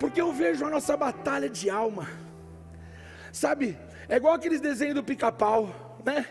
[0.00, 2.08] porque eu vejo a nossa batalha de alma,
[3.34, 3.76] sabe?
[4.08, 6.26] É igual aqueles desenhos do pica-pau, né?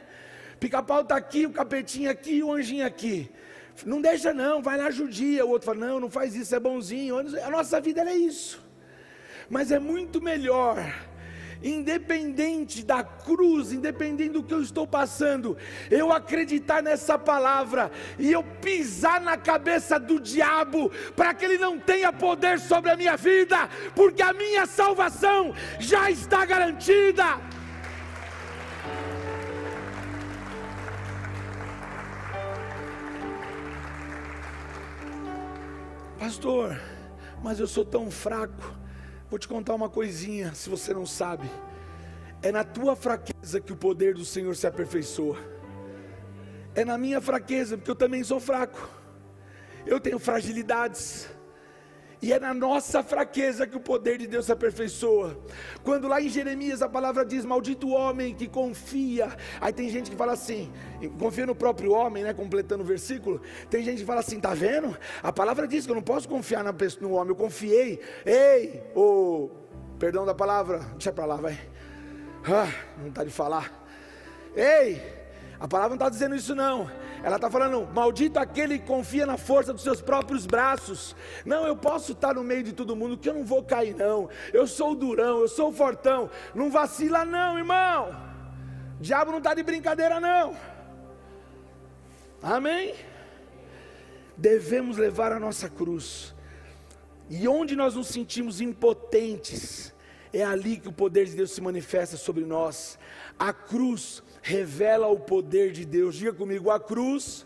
[0.59, 3.29] Pica-pau está aqui, o capetinho aqui, o anjinho aqui.
[3.85, 5.45] Não deixa não, vai lá judia.
[5.45, 7.17] O outro fala, não, não faz isso, é bonzinho.
[7.17, 8.63] A nossa vida é isso.
[9.49, 10.77] Mas é muito melhor,
[11.63, 15.57] independente da cruz, independente do que eu estou passando,
[15.89, 21.79] eu acreditar nessa palavra e eu pisar na cabeça do diabo, para que ele não
[21.79, 27.39] tenha poder sobre a minha vida, porque a minha salvação já está garantida.
[36.19, 36.79] Pastor,
[37.43, 38.82] mas eu sou tão fraco.
[39.33, 41.49] Vou te contar uma coisinha, se você não sabe.
[42.43, 45.39] É na tua fraqueza que o poder do Senhor se aperfeiçoa.
[46.75, 48.87] É na minha fraqueza, porque eu também sou fraco.
[49.87, 51.27] Eu tenho fragilidades.
[52.23, 55.37] E é na nossa fraqueza que o poder de Deus se aperfeiçoa.
[55.83, 59.35] Quando lá em Jeremias a palavra diz: Maldito o homem que confia.
[59.59, 60.71] Aí tem gente que fala assim:
[61.19, 62.33] confia no próprio homem, né?
[62.33, 63.41] Completando o versículo.
[63.69, 64.97] Tem gente que fala assim: Tá vendo?
[65.21, 67.31] A palavra diz que eu não posso confiar no homem.
[67.31, 67.99] Eu confiei.
[68.25, 69.49] Ei, o.
[69.99, 70.79] Perdão da palavra.
[70.93, 71.59] Deixa pra lá, vai.
[72.45, 73.85] Ah, não está de falar.
[74.55, 75.01] Ei,
[75.59, 76.89] a palavra não está dizendo isso, não.
[77.23, 81.15] Ela está falando: maldito aquele que confia na força dos seus próprios braços.
[81.45, 84.29] Não, eu posso estar no meio de todo mundo, que eu não vou cair, não.
[84.51, 86.29] Eu sou durão, eu sou fortão.
[86.53, 88.09] Não vacila, não, irmão.
[88.99, 90.55] O diabo não está de brincadeira, não.
[92.41, 92.93] Amém?
[94.35, 96.35] Devemos levar a nossa cruz.
[97.29, 99.92] E onde nós nos sentimos impotentes,
[100.33, 102.97] é ali que o poder de Deus se manifesta sobre nós.
[103.37, 106.15] A cruz revela o poder de Deus.
[106.15, 107.45] Diga comigo, a cruz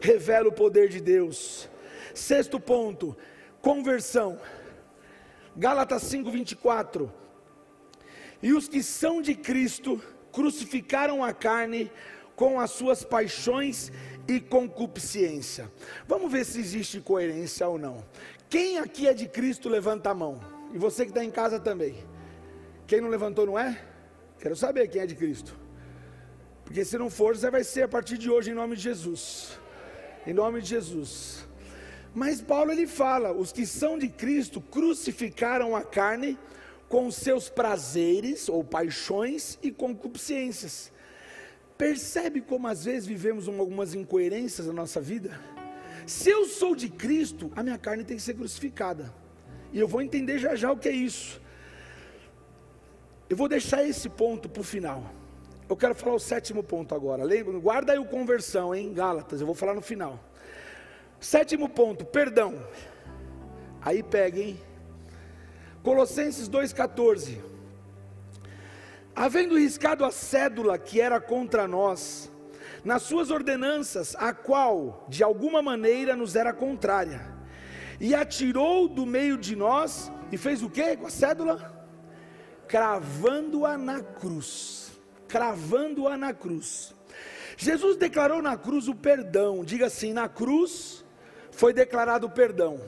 [0.00, 1.68] revela o poder de Deus.
[2.12, 3.16] Sexto ponto,
[3.62, 4.38] conversão.
[5.56, 7.10] Gálatas 5:24.
[8.42, 11.90] E os que são de Cristo crucificaram a carne
[12.34, 13.92] com as suas paixões
[14.26, 15.70] e concupiscência.
[16.06, 18.04] Vamos ver se existe coerência ou não.
[18.50, 20.40] Quem aqui é de Cristo, levanta a mão.
[20.72, 22.04] E você que está em casa também.
[22.86, 23.80] Quem não levantou, não é?
[24.38, 25.56] Quero saber quem é de Cristo.
[26.64, 29.58] Porque se não for, você vai ser a partir de hoje em nome de Jesus.
[30.26, 31.46] Em nome de Jesus.
[32.14, 36.38] Mas Paulo ele fala: os que são de Cristo crucificaram a carne
[36.88, 40.92] com seus prazeres ou paixões e concupiscências.
[41.76, 45.40] Percebe como às vezes vivemos algumas incoerências na nossa vida?
[46.06, 49.12] Se eu sou de Cristo, a minha carne tem que ser crucificada.
[49.72, 51.42] E eu vou entender já já o que é isso.
[53.28, 55.04] Eu vou deixar esse ponto para o final.
[55.68, 57.24] Eu quero falar o sétimo ponto agora.
[57.24, 57.58] Lembra?
[57.58, 58.92] Guarda aí o conversão, hein?
[58.92, 60.20] Gálatas, eu vou falar no final.
[61.18, 62.54] Sétimo ponto, perdão.
[63.80, 64.60] Aí pega, hein?
[65.82, 67.38] Colossenses 2,14.
[69.16, 72.30] Havendo riscado a cédula que era contra nós,
[72.84, 77.22] nas suas ordenanças, a qual, de alguma maneira, nos era contrária,
[77.98, 81.73] e atirou do meio de nós, e fez o que com a cédula?
[82.68, 84.92] Cravando-a na cruz.
[85.28, 86.94] Cravando-a na cruz.
[87.56, 91.04] Jesus declarou na cruz o perdão, diga assim: na cruz
[91.50, 92.80] foi declarado o perdão.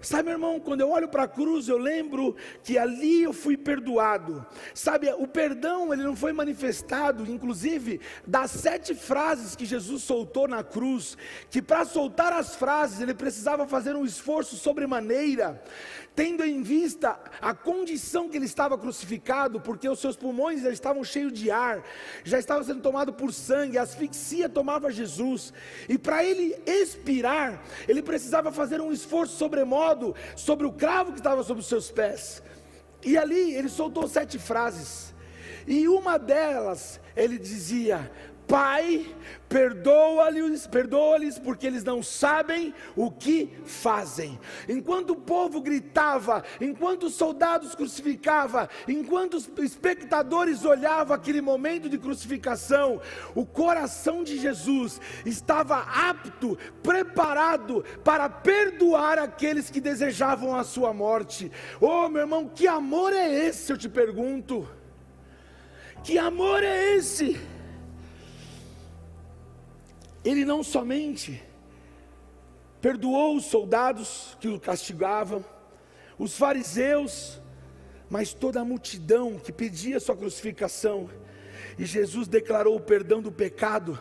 [0.00, 4.46] Sabe, irmão, quando eu olho para a cruz, eu lembro que ali eu fui perdoado.
[4.72, 10.62] Sabe, o perdão, ele não foi manifestado, inclusive, das sete frases que Jesus soltou na
[10.62, 11.18] cruz,
[11.50, 15.60] que para soltar as frases, ele precisava fazer um esforço sobremaneira
[16.16, 21.04] tendo em vista a condição que ele estava crucificado, porque os seus pulmões já estavam
[21.04, 21.84] cheios de ar,
[22.24, 25.52] já estava sendo tomado por sangue, a asfixia tomava Jesus,
[25.86, 31.44] e para ele expirar, ele precisava fazer um esforço sobremodo sobre o cravo que estava
[31.44, 32.42] sobre os seus pés.
[33.04, 35.14] E ali ele soltou sete frases,
[35.66, 38.10] e uma delas ele dizia:
[38.46, 39.04] Pai,
[39.48, 44.38] perdoa-lhes, perdoa-lhes porque eles não sabem o que fazem.
[44.68, 51.98] Enquanto o povo gritava, enquanto os soldados crucificavam, enquanto os espectadores olhavam aquele momento de
[51.98, 53.00] crucificação,
[53.34, 61.50] o coração de Jesus estava apto, preparado para perdoar aqueles que desejavam a sua morte.
[61.80, 64.68] Oh, meu irmão, que amor é esse, eu te pergunto?
[66.04, 67.55] Que amor é esse?
[70.28, 71.42] Ele não somente
[72.80, 75.44] perdoou os soldados que o castigavam,
[76.18, 77.40] os fariseus,
[78.10, 81.08] mas toda a multidão que pedia sua crucificação,
[81.78, 83.98] e Jesus declarou o perdão do pecado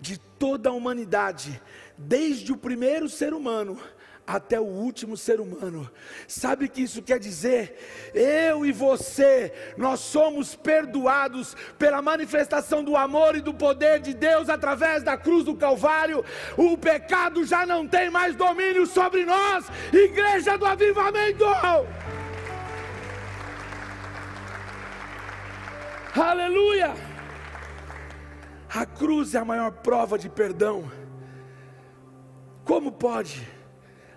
[0.00, 1.60] de toda a humanidade,
[1.96, 3.78] desde o primeiro ser humano
[4.26, 5.88] até o último ser humano.
[6.26, 8.10] Sabe o que isso quer dizer?
[8.12, 14.48] Eu e você, nós somos perdoados pela manifestação do amor e do poder de Deus
[14.48, 16.24] através da cruz do Calvário.
[16.56, 21.44] O pecado já não tem mais domínio sobre nós, igreja do avivamento.
[26.14, 26.94] Aleluia!
[28.74, 30.90] A cruz é a maior prova de perdão.
[32.64, 33.55] Como pode?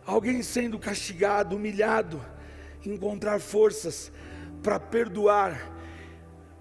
[0.10, 2.20] Alguém sendo castigado, humilhado,
[2.84, 4.12] encontrar forças
[4.64, 5.72] para perdoar,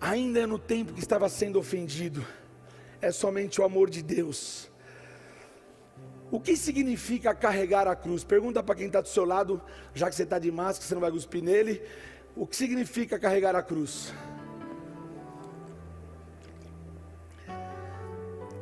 [0.00, 2.24] ainda no tempo que estava sendo ofendido,
[3.00, 4.70] é somente o amor de Deus.
[6.30, 8.22] O que significa carregar a cruz?
[8.22, 9.62] Pergunta para quem está do seu lado,
[9.94, 11.82] já que você está de máscara, você não vai cuspir nele.
[12.37, 14.12] O que significa carregar a cruz?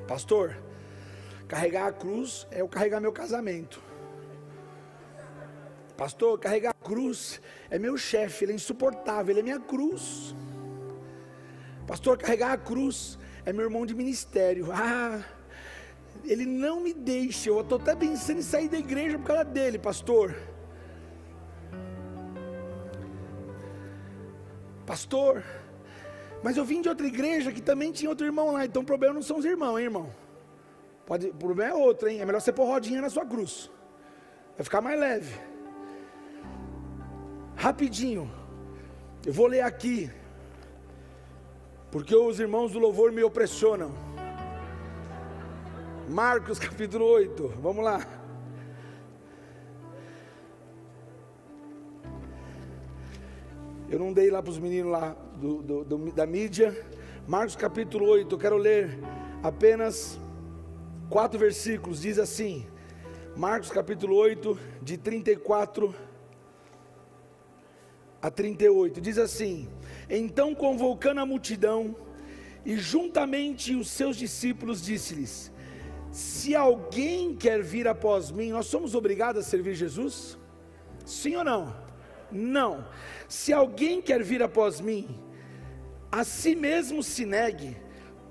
[0.07, 0.57] Pastor,
[1.49, 3.86] carregar a cruz é eu carregar meu casamento.
[5.97, 10.35] Pastor, carregar a cruz é meu chefe, ele é insuportável, ele é minha cruz.
[11.87, 14.69] Pastor, carregar a cruz é meu irmão de ministério.
[14.73, 15.23] Ah,
[16.25, 17.51] ele não me deixa.
[17.51, 20.35] Eu estou até pensando em sair da igreja por causa dele, pastor.
[24.85, 25.45] Pastor,
[26.43, 29.15] mas eu vim de outra igreja que também tinha outro irmão lá, então o problema
[29.15, 30.13] não são os irmãos, hein, irmão?
[31.05, 32.21] Pode, o problema é outro, hein?
[32.21, 33.71] É melhor você pôr rodinha na sua cruz.
[34.57, 35.56] Vai ficar mais leve.
[37.57, 38.31] Rapidinho,
[39.25, 40.11] eu vou ler aqui,
[41.90, 43.92] porque os irmãos do louvor me opressionam.
[46.07, 48.07] Marcos capítulo 8, vamos lá.
[53.88, 56.77] Eu não dei lá para os meninos lá do, do, do, da mídia.
[57.27, 58.99] Marcos capítulo 8, eu quero ler
[59.42, 60.21] apenas
[61.09, 62.03] quatro versículos.
[62.03, 62.66] Diz assim:
[63.35, 65.95] Marcos capítulo 8, de 34
[68.27, 69.68] a 38, diz assim:
[70.11, 71.95] Então convocando a multidão,
[72.64, 75.53] e juntamente os seus discípulos, disse-lhes:
[76.11, 80.37] Se alguém quer vir após mim, nós somos obrigados a servir Jesus?
[81.05, 81.77] Sim ou não?
[82.33, 82.85] Não.
[83.29, 85.07] Se alguém quer vir após mim,
[86.11, 87.77] a si mesmo se negue,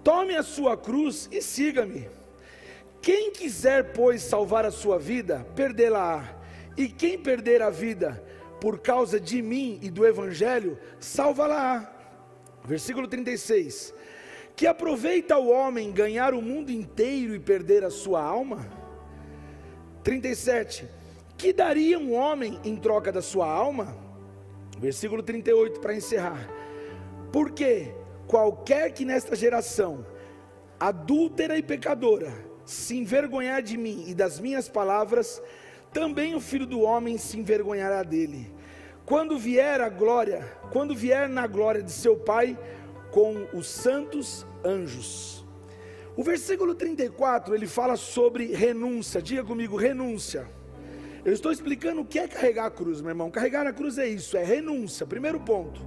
[0.04, 2.10] tome a sua cruz e siga-me.
[3.02, 6.36] Quem quiser, pois, salvar a sua vida, perdê-la-á.
[6.76, 8.22] E quem perder a vida,
[8.60, 11.92] por causa de mim e do Evangelho, salva-la.
[12.64, 13.94] Versículo 36.
[14.56, 18.66] Que aproveita o homem ganhar o mundo inteiro e perder a sua alma?
[20.04, 20.88] 37.
[21.38, 23.96] Que daria um homem em troca da sua alma?
[24.80, 26.50] Versículo 38 para encerrar.
[27.32, 27.94] Porque
[28.28, 30.06] qualquer que nesta geração,
[30.80, 32.34] adúltera e pecadora,
[32.66, 35.42] se envergonhar de mim e das minhas palavras,
[35.96, 38.54] também o filho do homem se envergonhará dele.
[39.06, 42.60] Quando vier a glória, quando vier na glória de seu Pai
[43.12, 45.46] com os santos anjos.
[46.18, 49.22] O versículo 34, ele fala sobre renúncia.
[49.22, 50.50] Diga comigo, renúncia.
[51.24, 53.32] Eu estou explicando o que é carregar a cruz, meu irmão.
[53.32, 55.06] Carregar a cruz é isso, é renúncia.
[55.06, 55.80] Primeiro ponto.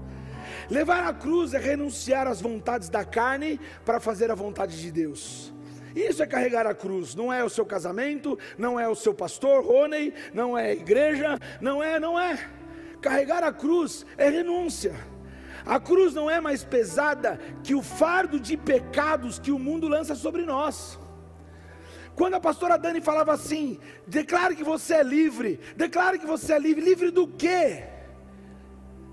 [0.70, 5.52] Levar a cruz é renunciar às vontades da carne para fazer a vontade de Deus.
[5.98, 9.64] Isso é carregar a cruz, não é o seu casamento, não é o seu pastor,
[9.64, 12.38] Rony, não é igreja, não é, não é.
[13.00, 14.94] Carregar a cruz é renúncia.
[15.66, 20.14] A cruz não é mais pesada que o fardo de pecados que o mundo lança
[20.14, 20.98] sobre nós.
[22.14, 26.58] Quando a pastora Dani falava assim: declare que você é livre, declare que você é
[26.58, 27.84] livre, livre do quê?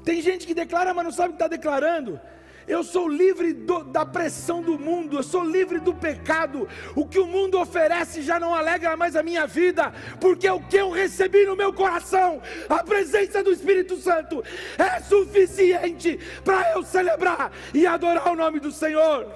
[0.04, 2.22] Tem gente que declara, mas não sabe o que está declarando.
[2.68, 6.68] Eu sou livre do, da pressão do mundo, eu sou livre do pecado.
[6.96, 10.78] O que o mundo oferece já não alegra mais a minha vida, porque o que
[10.78, 14.44] eu recebi no meu coração, a presença do Espírito Santo,
[14.78, 19.28] é suficiente para eu celebrar e adorar o nome do Senhor.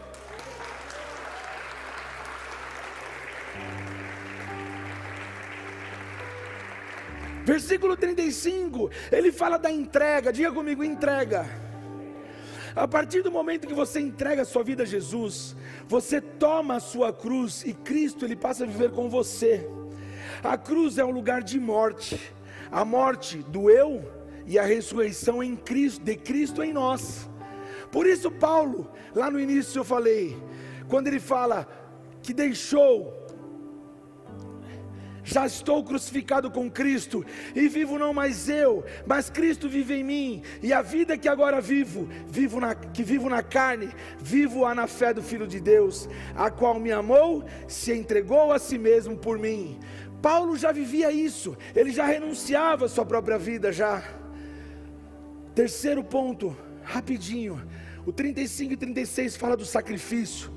[7.45, 11.68] Versículo 35, ele fala da entrega, diga comigo: entrega.
[12.79, 15.53] A partir do momento que você entrega a sua vida a Jesus,
[15.85, 19.69] você toma a sua cruz e Cristo ele passa a viver com você.
[20.41, 22.17] A cruz é um lugar de morte,
[22.71, 24.09] a morte do eu
[24.45, 27.29] e a ressurreição em Cristo, de Cristo em nós.
[27.91, 30.41] Por isso Paulo, lá no início eu falei,
[30.87, 31.67] quando ele fala
[32.23, 33.13] que deixou
[35.29, 37.23] já estou crucificado com Cristo,
[37.55, 41.61] e vivo não mais eu, mas Cristo vive em mim, e a vida que agora
[41.61, 46.49] vivo, vivo na, que vivo na carne, vivo-a na fé do Filho de Deus, a
[46.49, 49.79] qual me amou, se entregou a si mesmo por mim.
[50.19, 54.03] Paulo já vivia isso, ele já renunciava à sua própria vida já.
[55.53, 57.61] Terceiro ponto, rapidinho,
[58.03, 60.51] o 35 e 36 fala do sacrifício.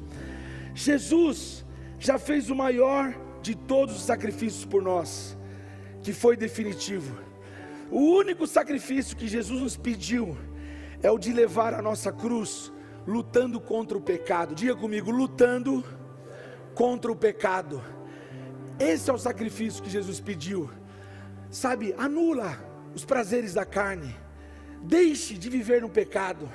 [0.75, 1.63] Jesus
[1.99, 5.37] já fez o maior de todos os sacrifícios por nós,
[6.03, 7.19] que foi definitivo.
[7.91, 10.37] O único sacrifício que Jesus nos pediu
[11.03, 12.73] é o de levar a nossa cruz,
[13.07, 14.55] lutando contra o pecado.
[14.55, 15.85] Diga comigo, lutando
[16.75, 17.83] contra o pecado.
[18.79, 20.71] Esse é o sacrifício que Jesus pediu.
[21.51, 22.57] Sabe, anula
[22.95, 24.17] os prazeres da carne.
[24.83, 26.49] Deixe de viver no pecado.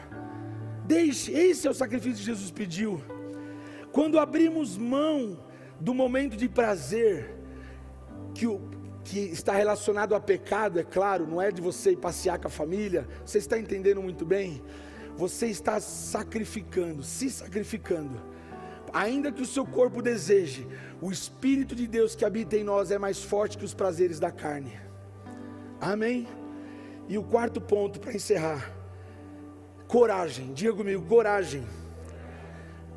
[0.86, 3.04] Deixe, esse é o sacrifício que Jesus pediu.
[3.92, 5.40] Quando abrimos mão
[5.80, 7.36] do momento de prazer
[8.34, 8.62] que, o,
[9.04, 12.52] que está relacionado a pecado, é claro, não é de você ir passear com a
[12.52, 14.62] família, você está entendendo muito bem?
[15.16, 18.22] Você está sacrificando, se sacrificando,
[18.94, 20.68] ainda que o seu corpo deseje,
[21.02, 24.32] o Espírito de Deus que habita em nós é mais forte que os prazeres da
[24.32, 24.80] carne.
[25.80, 26.28] Amém?
[27.08, 28.72] E o quarto ponto para encerrar:
[29.88, 31.66] coragem, diga comigo, coragem.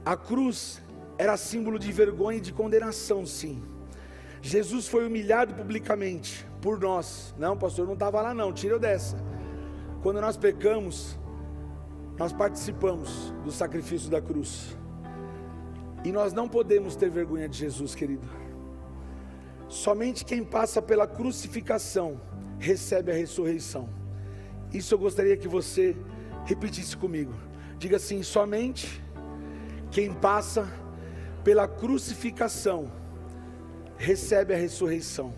[0.05, 0.83] A cruz
[1.21, 3.63] era símbolo de vergonha e de condenação, sim.
[4.41, 7.35] Jesus foi humilhado publicamente por nós.
[7.37, 9.19] Não, pastor, não estava lá não, tira eu dessa.
[10.03, 11.19] Quando nós pecamos,
[12.17, 14.79] nós participamos do sacrifício da cruz.
[16.03, 18.27] E nós não podemos ter vergonha de Jesus, querido.
[19.69, 22.19] Somente quem passa pela crucificação
[22.59, 23.91] recebe a ressurreição.
[24.73, 25.95] Isso eu gostaria que você
[26.47, 27.35] repetisse comigo.
[27.77, 29.05] Diga assim: somente
[29.91, 30.81] quem passa
[31.45, 32.91] pela crucificação,
[33.97, 35.35] recebe a ressurreição.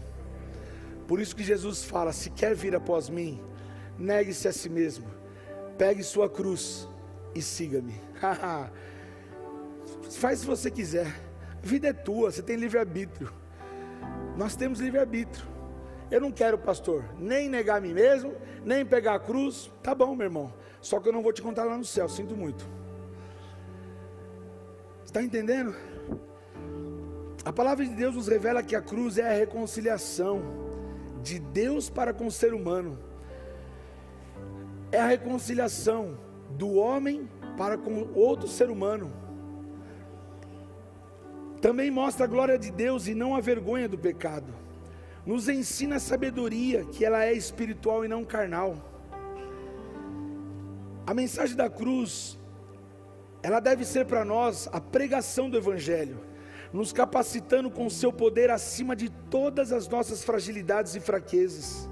[1.07, 3.41] Por isso que Jesus fala: se quer vir após mim,
[3.99, 5.07] negue-se a si mesmo,
[5.77, 6.89] pegue sua cruz
[7.35, 7.95] e siga-me.
[10.11, 11.07] Faz se você quiser,
[11.63, 13.33] a vida é tua, você tem livre-arbítrio.
[14.37, 15.47] Nós temos livre-arbítrio.
[16.11, 18.35] Eu não quero, pastor, nem negar a mim mesmo,
[18.65, 19.71] nem pegar a cruz.
[19.83, 20.53] Tá bom, meu irmão.
[20.81, 22.69] Só que eu não vou te contar lá no céu, sinto muito.
[25.05, 25.75] Está entendendo?
[27.45, 30.43] A palavra de Deus nos revela que a cruz é a reconciliação
[31.23, 32.99] de Deus para com o ser humano.
[34.93, 36.19] É a reconciliação
[36.51, 39.13] do homem para com outro ser humano.
[41.61, 44.53] Também mostra a glória de Deus e não a vergonha do pecado.
[45.25, 48.77] Nos ensina a sabedoria, que ela é espiritual e não carnal.
[51.07, 52.39] A mensagem da cruz
[53.43, 56.21] ela deve ser para nós a pregação do Evangelho,
[56.73, 61.89] nos capacitando com o seu poder acima de todas as nossas fragilidades e fraquezas,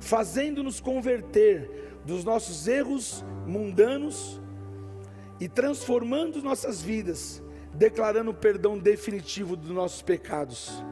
[0.00, 4.40] fazendo-nos converter dos nossos erros mundanos
[5.38, 7.42] e transformando nossas vidas,
[7.74, 10.82] declarando o perdão definitivo dos nossos pecados.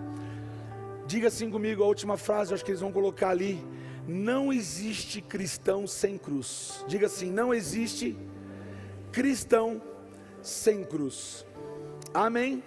[1.06, 3.64] Diga assim comigo a última frase, acho que eles vão colocar ali.
[4.06, 6.84] Não existe cristão sem cruz.
[6.86, 8.16] Diga assim: não existe
[9.10, 9.80] cristão
[10.42, 11.46] sem cruz.
[12.12, 12.62] Amém?